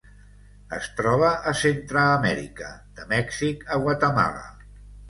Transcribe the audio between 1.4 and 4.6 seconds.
a Centreamèrica: de Mèxic a Guatemala.